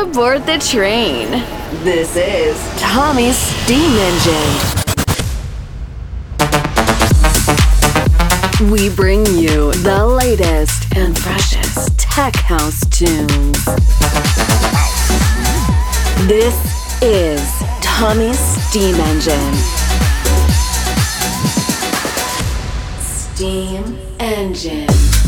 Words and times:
aboard 0.00 0.46
the 0.46 0.58
train. 0.58 1.28
This 1.84 2.16
is 2.16 2.56
Tommy's 2.80 3.36
Steam 3.36 3.92
Engine. 3.98 4.80
We 8.72 8.88
bring 8.88 9.26
you 9.26 9.72
the 9.72 10.06
latest 10.06 10.96
and 10.96 11.18
freshest 11.18 11.98
tech 11.98 12.34
house 12.36 12.80
tunes. 12.88 13.64
This 16.26 16.56
is 17.02 17.42
Tommy's 17.82 18.38
Steam 18.38 18.94
Engine. 18.94 19.54
Steam 23.02 23.98
Engine. 24.18 25.19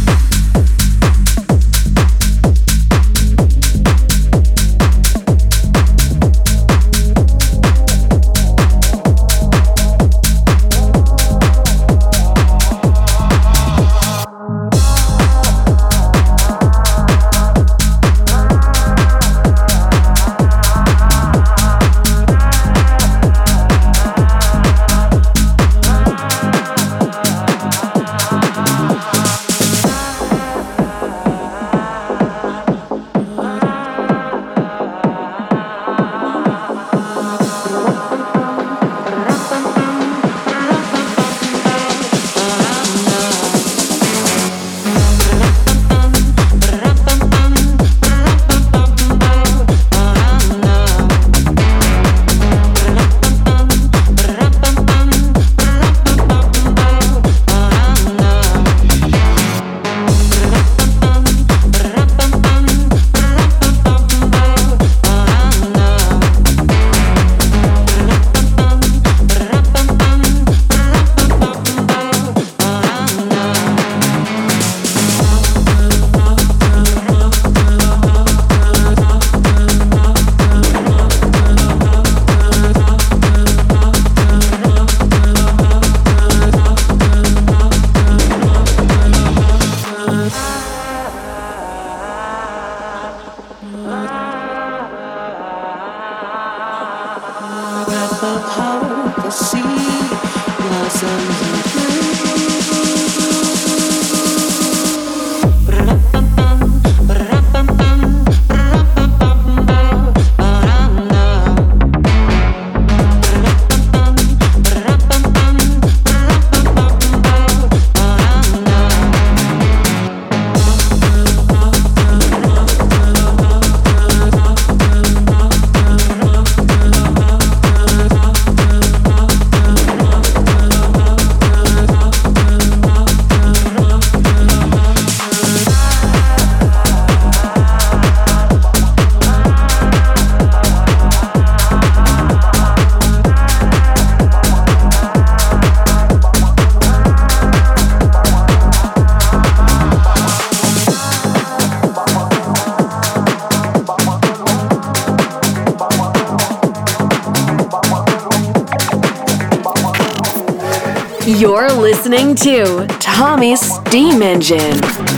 Listening 162.05 162.35
to 162.35 162.85
Tommy's 162.99 163.61
Steam 163.61 164.23
Engine. 164.23 165.12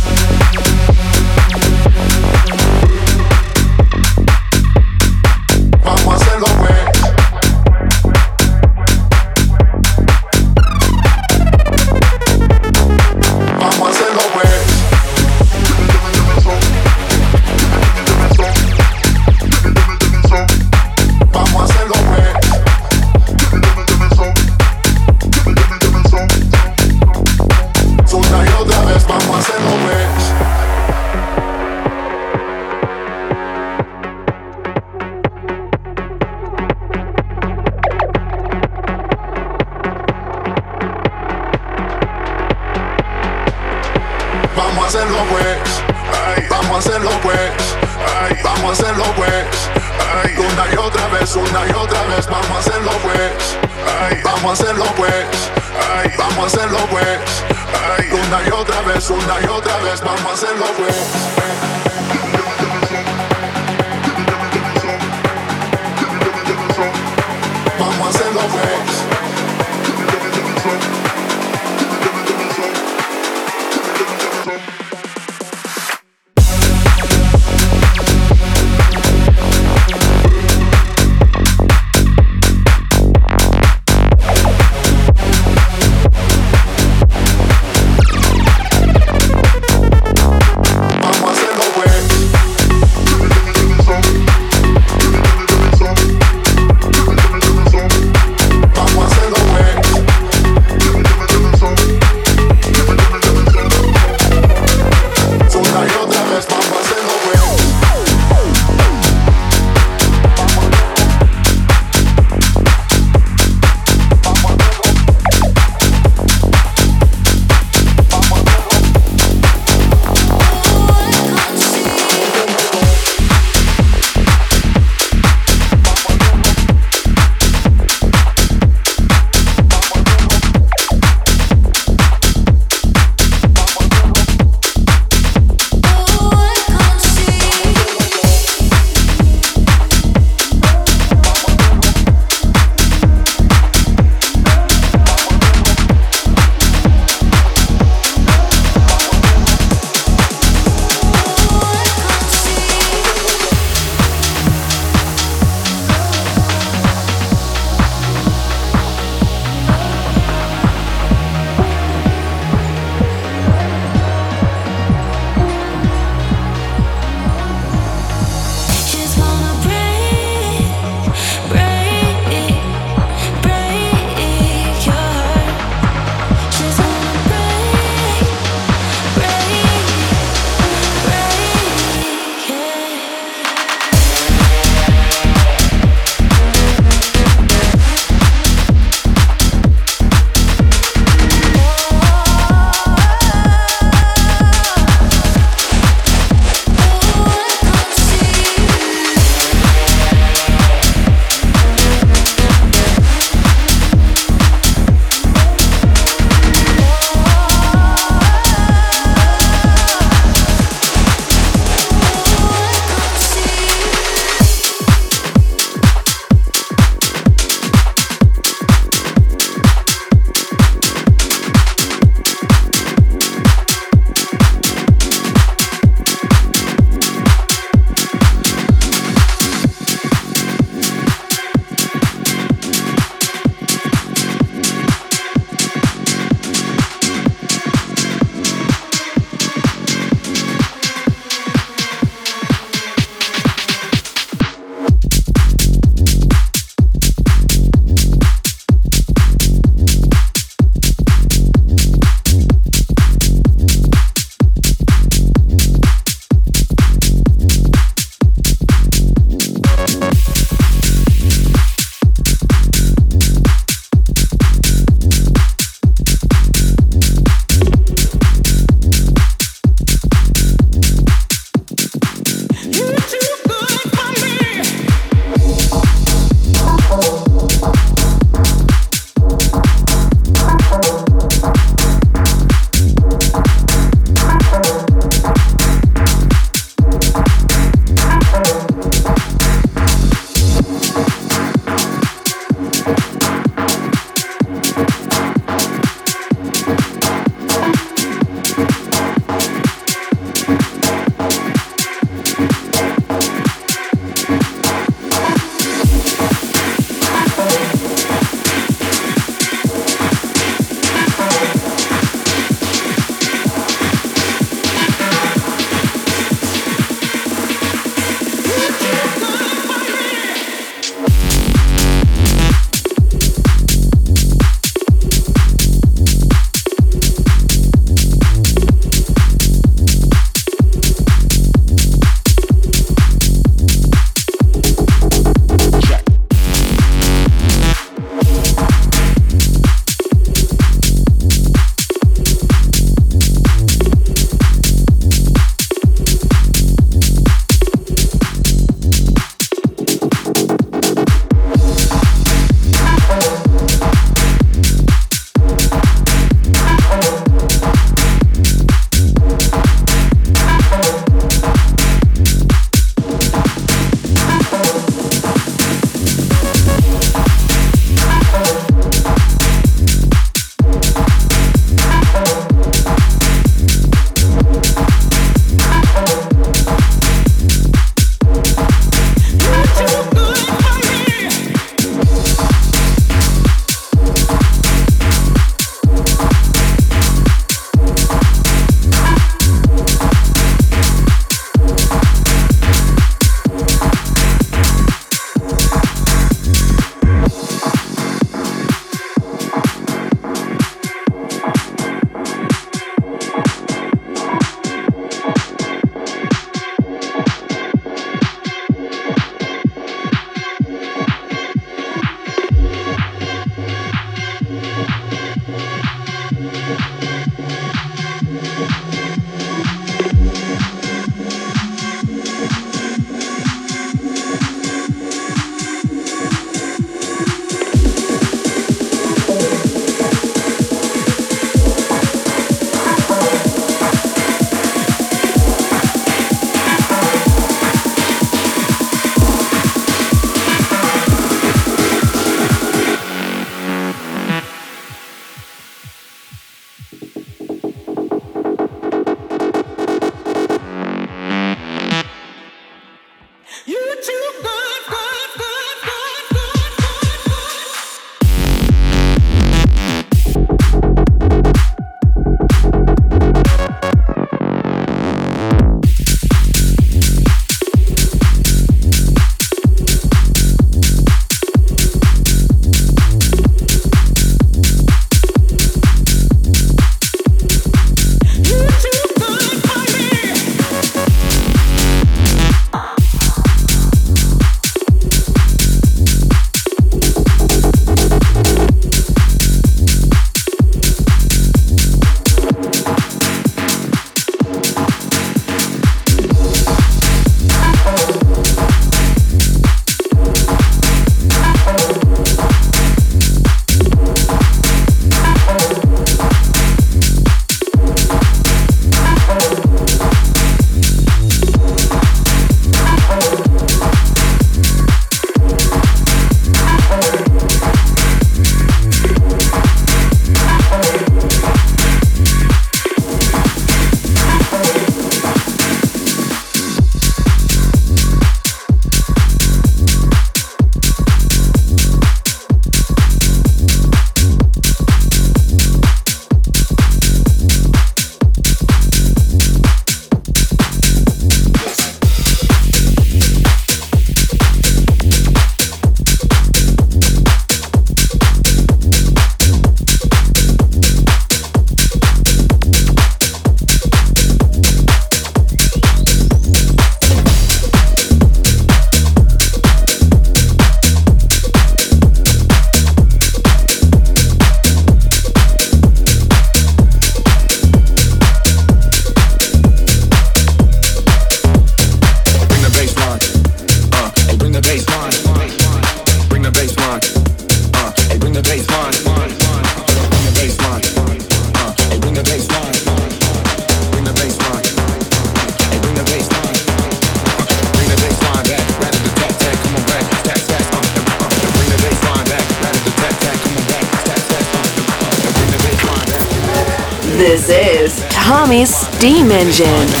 Engine. 599.31 600.00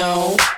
know. 0.00 0.49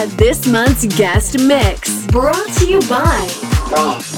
At 0.00 0.08
this 0.16 0.46
month's 0.46 0.86
guest 0.96 1.38
mix, 1.38 2.06
brought 2.06 2.48
to 2.54 2.66
you 2.66 2.80
by. 2.88 3.26
Oh. 3.76 4.09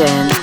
Engine. 0.00 0.37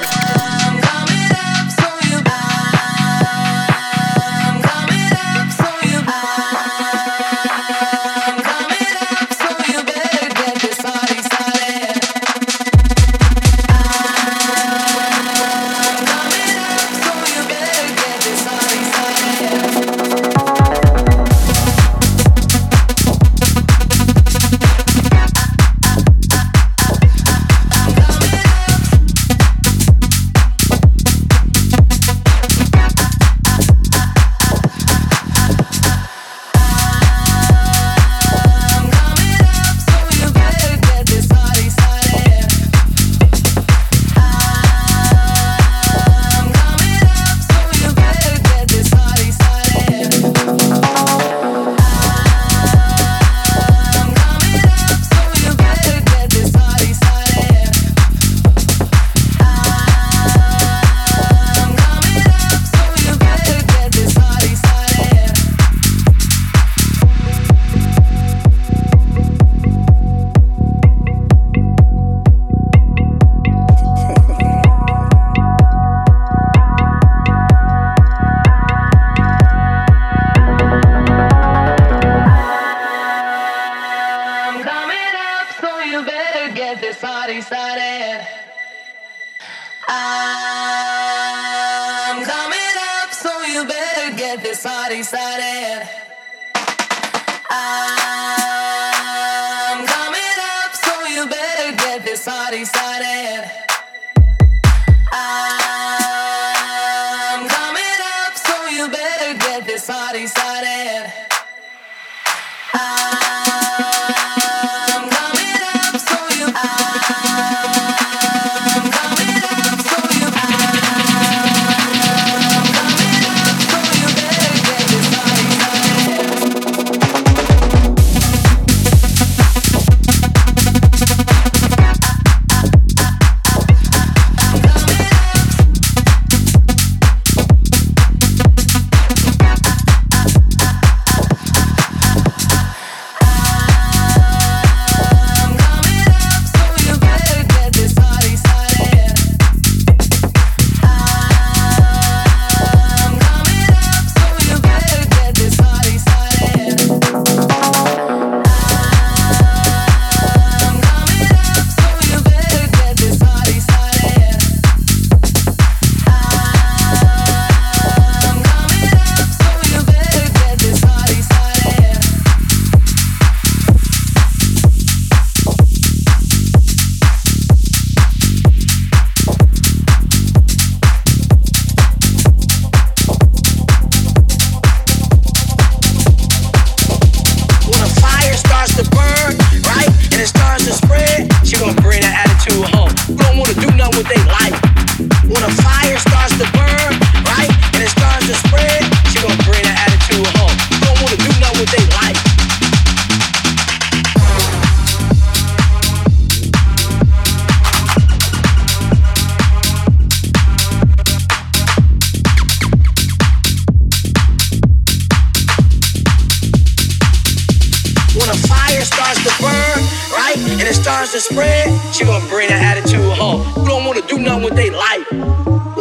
carrying 222.46 222.62
that 222.62 222.78
attitude 222.78 223.18
home. 223.18 223.41
Who 223.41 223.66
don't 223.68 223.86
want 223.86 224.00
to 224.00 224.08
do 224.08 224.22
nothing 224.22 224.43
with 224.43 224.56
their 224.56 224.72
life? 224.72 225.12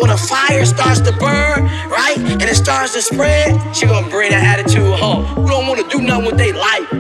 When 0.00 0.10
a 0.10 0.16
fire 0.16 0.64
starts 0.64 1.00
to 1.00 1.12
burn, 1.12 1.64
right, 1.88 2.16
and 2.18 2.42
it 2.42 2.54
starts 2.54 2.94
to 2.94 3.02
spread, 3.02 3.74
she 3.74 3.86
gonna 3.86 4.08
bring 4.08 4.30
that 4.30 4.58
attitude 4.58 4.98
home. 4.98 5.24
Who 5.24 5.46
don't 5.46 5.66
want 5.66 5.80
to 5.80 5.88
do 5.96 6.02
nothing 6.02 6.26
with 6.26 6.36
their 6.36 6.54
life? 6.54 6.90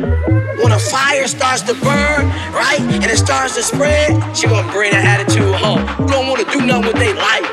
When 0.62 0.72
a 0.72 0.78
fire 0.78 1.26
starts 1.26 1.62
to 1.62 1.74
burn, 1.74 2.28
right, 2.52 2.80
and 2.80 3.04
it 3.04 3.18
starts 3.18 3.56
to 3.56 3.62
spread, 3.62 4.36
she 4.36 4.46
gonna 4.46 4.70
bring 4.72 4.92
that 4.92 5.04
attitude 5.04 5.54
home. 5.56 5.86
Who 5.98 6.06
don't 6.06 6.28
want 6.28 6.46
to 6.46 6.58
do 6.58 6.64
nothing 6.64 6.86
with 6.86 6.96
their 6.96 7.14
life? 7.14 7.46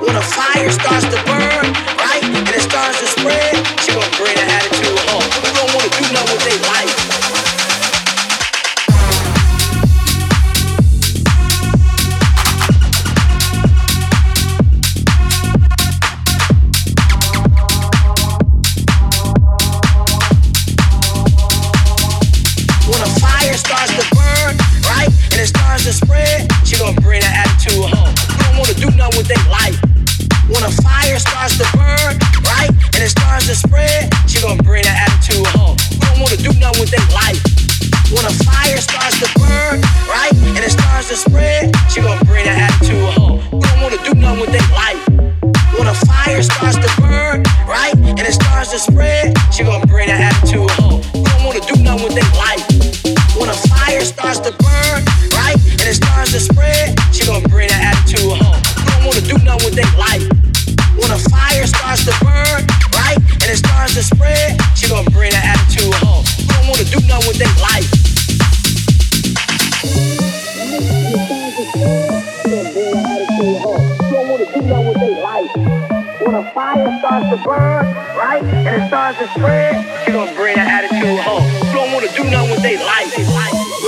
When 0.00 0.14
a 0.14 0.22
fire 0.22 0.70
starts 0.70 1.06
to 1.06 1.18
burn, 1.24 1.95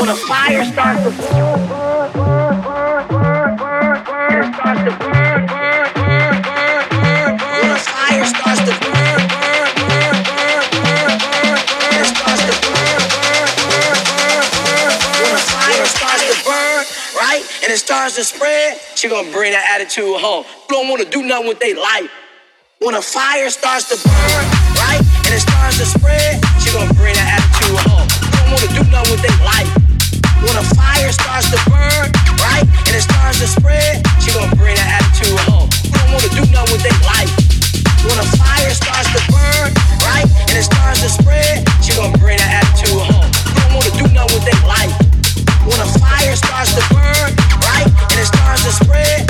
A 0.09 0.15
fire 0.15 0.65
starts 0.65 1.05
to 1.05 1.11
burn, 1.11 1.69
burn, 1.69 2.13
burn, 2.17 2.63
burn, 2.65 3.05
burn, 3.09 3.57
burn, 3.61 4.01
burn, 4.09 4.55
starts 4.55 4.81
to 4.81 4.93
burn, 4.97 5.45
burn, 5.45 5.85
burn, 5.93 6.33
burn, 6.41 6.81
burn, 6.89 7.37
burn. 7.37 7.77
Fire 7.77 8.25
starts 8.25 8.65
to 8.65 8.73
burn, 8.89 9.21
burn, 9.29 9.69
burn, 9.77 10.17
burn, 10.25 10.65
burn, 10.65 11.13
burn, 11.21 11.61
burn, 11.61 12.09
starts 12.09 12.41
to 12.41 12.57
burn, 12.65 13.05
burn, 13.21 14.01
burn, 14.09 14.49
burn, 14.57 14.97
burn. 14.97 15.29
A 15.29 15.45
fire 15.45 15.85
starts 15.85 16.25
to 16.25 16.37
burn, 16.41 16.89
right? 17.21 17.45
And 17.63 17.69
it 17.69 17.77
starts 17.77 18.17
to 18.17 18.25
spread, 18.25 18.81
she 18.95 19.11
gonna 19.11 19.31
bring 19.31 19.53
that 19.53 19.77
attitude 19.77 20.17
home. 20.17 20.47
You 20.71 20.75
don't 20.75 20.89
wanna 20.89 21.05
do 21.05 21.23
nothing 21.23 21.49
with 21.49 21.61
they 21.61 21.75
life. 21.75 22.09
When 22.81 22.95
a 22.95 23.03
fire 23.03 23.51
starts 23.51 23.93
to 23.93 24.09
burn, 24.09 24.45
right, 24.81 25.05
and 25.05 25.35
it 25.37 25.41
starts 25.45 25.77
to 25.77 25.85
spread, 25.85 26.41
she 26.57 26.73
gonna 26.73 26.95
bring 26.95 27.13
that 27.13 27.45
attitude 27.45 27.77
home. 27.85 28.09
Don't 28.33 28.57
wanna 28.57 28.73
do 28.73 28.91
nothing 28.91 29.13
with 29.13 29.21
their 29.21 29.45
life. 29.45 29.78
When 30.49 30.57
a 30.57 30.65
fire 30.81 31.13
starts 31.13 31.51
to 31.53 31.61
burn, 31.69 32.09
right, 32.41 32.65
and 32.65 32.97
it 32.97 33.05
starts 33.05 33.39
to 33.41 33.47
spread, 33.47 34.01
she 34.17 34.33
bring 34.57 34.81
that 34.81 34.97
attitude 34.97 35.37
home. 35.45 35.69
Don't 35.93 36.09
wanna 36.09 36.33
do 36.33 36.41
nothing 36.49 36.81
with. 36.81 37.29
When 38.09 38.17
a 38.17 38.25
fire 38.41 38.73
starts 38.73 39.13
to 39.13 39.21
burn, 39.29 39.77
right, 40.09 40.25
and 40.49 40.57
it 40.57 40.65
starts 40.65 41.05
to 41.05 41.13
spread, 41.13 41.69
she 41.85 41.93
bring 42.17 42.41
that 42.41 42.65
attitude 42.65 42.97
home. 42.97 43.29
Don't 43.61 43.77
wanna 43.77 43.93
do 43.93 44.09
nothing 44.17 44.41
with. 44.41 44.57
When 45.69 45.81
a 45.85 45.89
fire 46.01 46.33
starts 46.33 46.73
to 46.73 46.83
burn, 46.97 47.29
right, 47.69 47.85
and 47.85 48.17
it 48.17 48.29
starts 48.33 48.65
to 48.65 48.73
spread, 48.73 49.29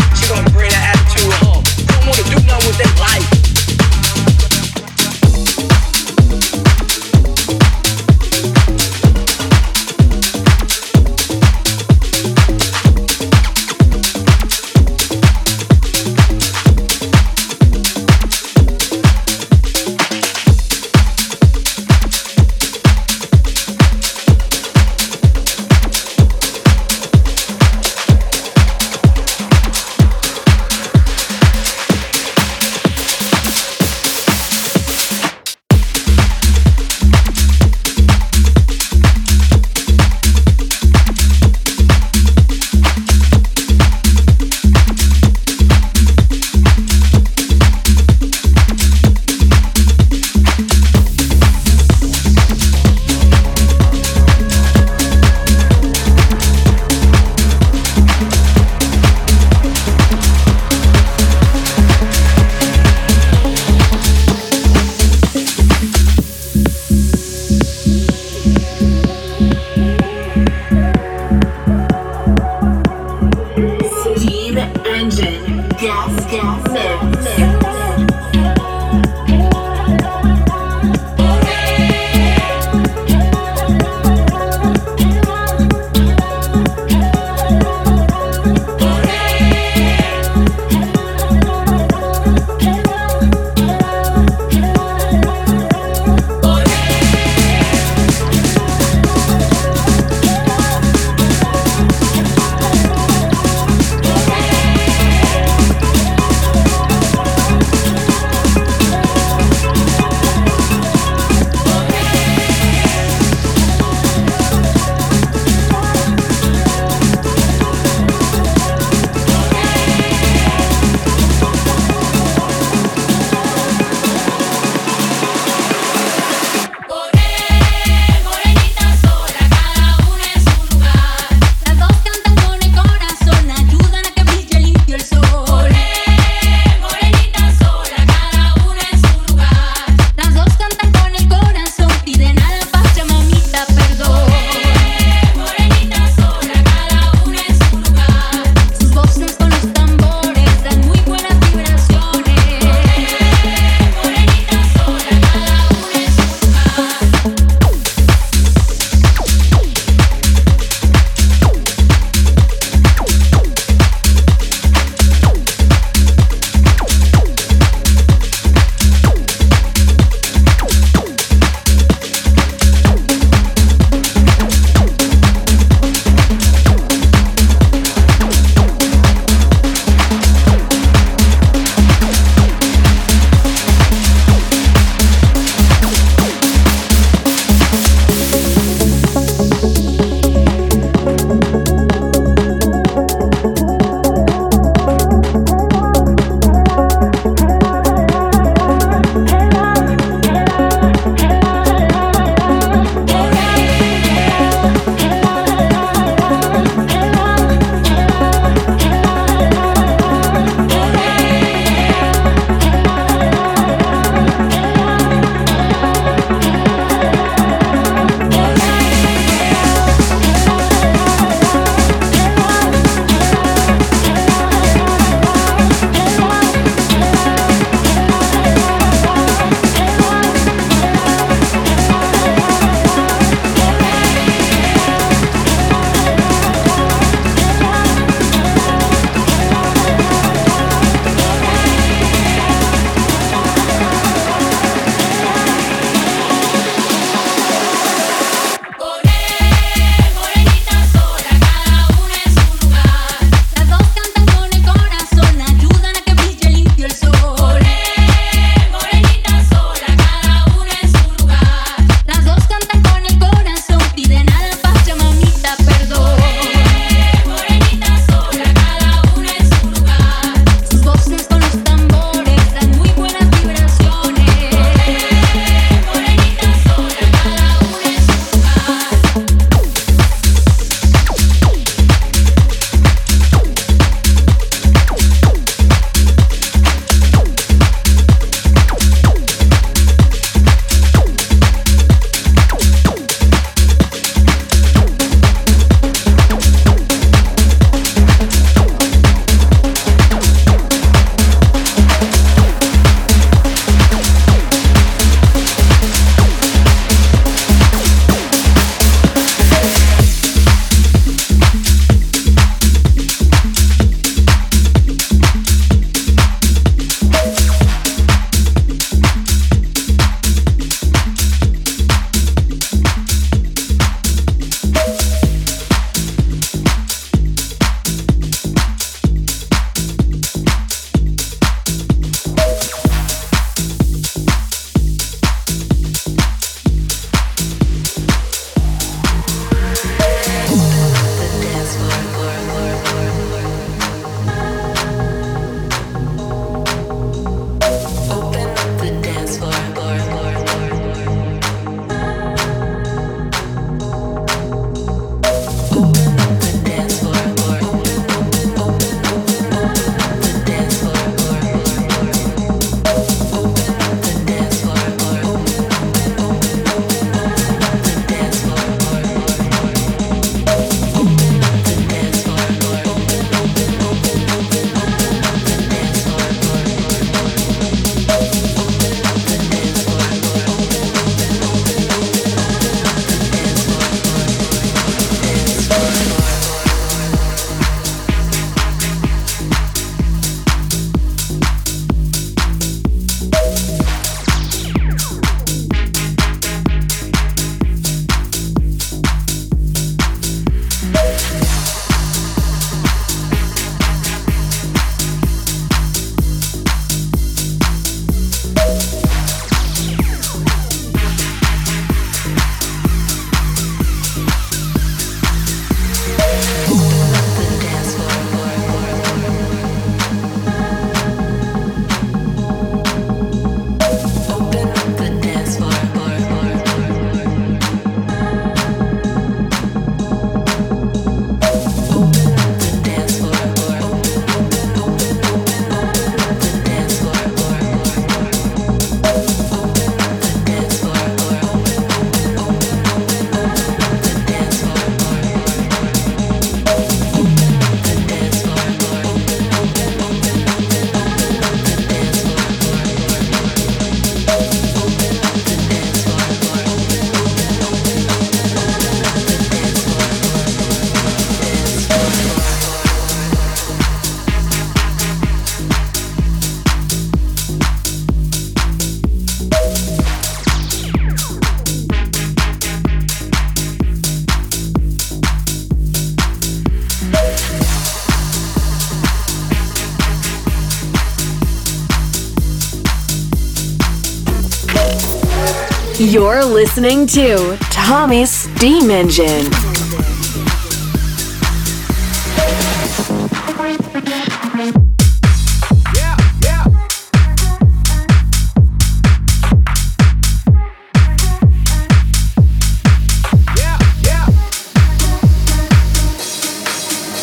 You're 486.20 486.44
listening 486.44 487.06
to 487.14 487.56
Tommy's 487.70 488.28
Steam 488.28 488.90
Engine. 488.90 489.24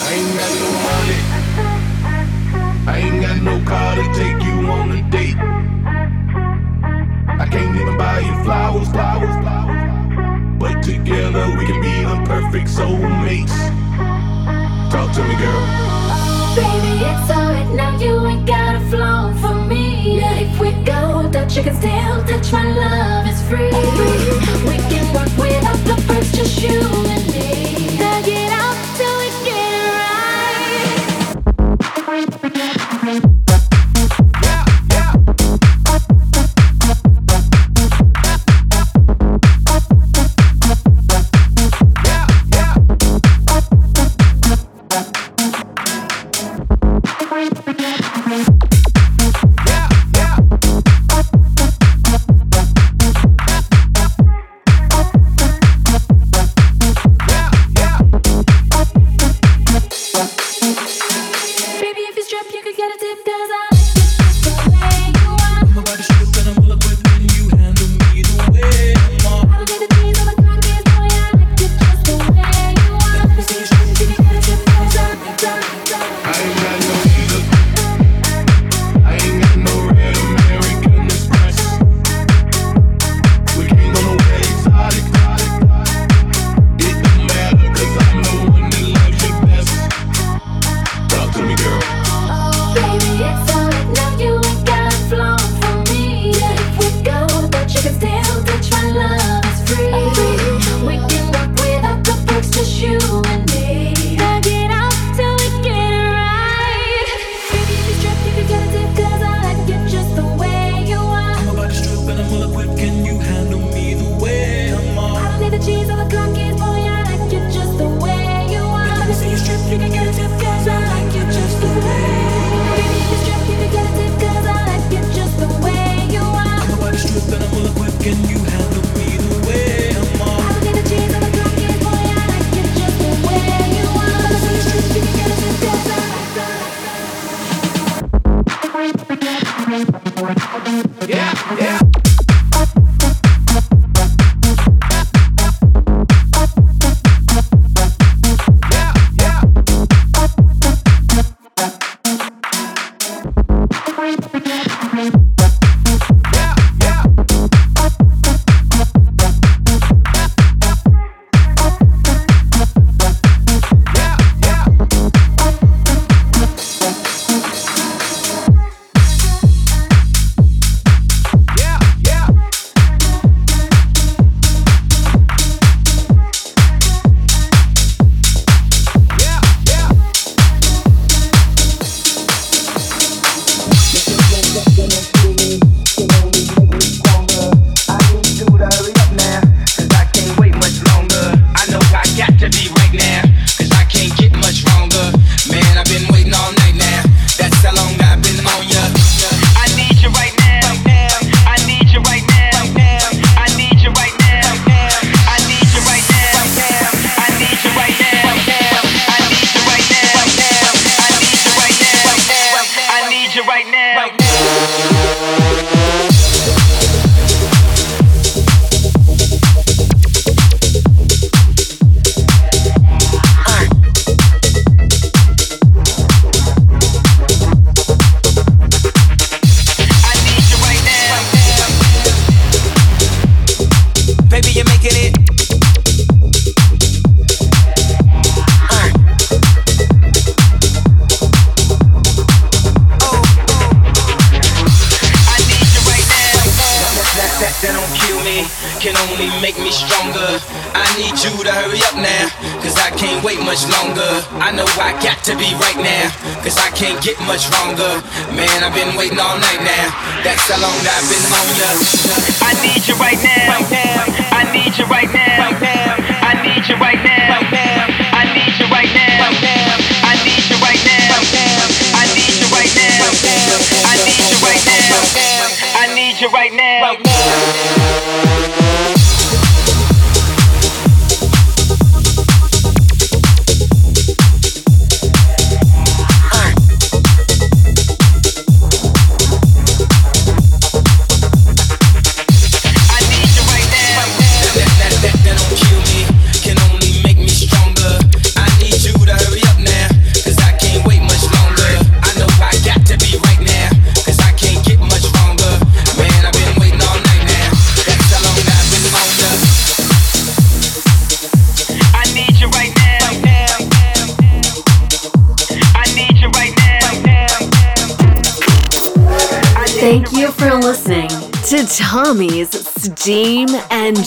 Ain't 0.08 0.38
got 0.38 0.54
no 0.56 0.72
money. 0.72 1.35
buying 8.16 8.44
flowers, 8.44 8.90
flowers, 8.90 9.36
flowers. 9.44 10.60
But 10.60 10.82
together 10.82 11.46
we 11.58 11.66
can 11.66 11.82
be 11.82 11.94
imperfect 12.02 12.70
soulmates. 12.70 13.56
Talk 14.92 15.12
to 15.16 15.24
me, 15.24 15.36
girl. 15.36 15.66
Baby, 16.56 16.94
it's 17.10 17.30
alright 17.30 17.70
now. 17.76 18.00
You 18.00 18.26
ain't 18.26 18.48
gotta 18.48 18.80
flown 18.90 19.36
for 19.40 19.56
me. 19.56 20.20
Yeah, 20.20 20.46
if 20.46 20.60
we 20.60 20.72
go, 20.84 21.28
that 21.34 21.56
you 21.56 21.64
can 21.64 21.76
still 21.76 22.24
touch 22.24 22.52
my 22.54 22.66
love. 22.82 23.28
is 23.28 23.42
free. 23.50 23.72
We 24.70 24.78
can 24.92 25.06
work 25.14 25.32
without 25.38 25.82
the 25.90 26.02
first 26.08 26.36
just 26.36 26.62
you. 26.62 27.05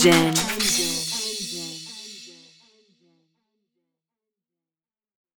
Engine. 0.06 0.57